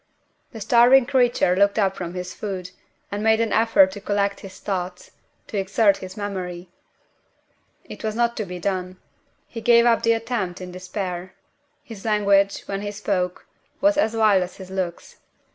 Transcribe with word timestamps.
The 0.51 0.59
starving 0.59 1.05
creature 1.05 1.55
looked 1.55 1.77
up 1.77 1.95
from 1.95 2.15
his 2.15 2.33
food, 2.33 2.71
and 3.11 3.21
made 3.21 3.39
an 3.39 3.53
effort 3.53 3.91
to 3.91 4.01
collect 4.01 4.39
his 4.39 4.59
thoughts 4.59 5.11
to 5.45 5.59
exert 5.59 5.97
his 5.97 6.17
memory. 6.17 6.71
It 7.83 8.03
was 8.03 8.15
not 8.15 8.35
to 8.37 8.45
be 8.45 8.57
done. 8.57 8.97
He 9.47 9.61
gave 9.61 9.85
up 9.85 10.01
the 10.01 10.13
attempt 10.13 10.59
in 10.59 10.71
despair. 10.71 11.35
His 11.83 12.03
language, 12.03 12.61
when 12.61 12.81
he 12.81 12.89
spoke, 12.89 13.45
was 13.79 13.95
as 13.95 14.15
wild 14.15 14.41
as 14.41 14.55
his 14.57 14.71
looks. 14.71 15.17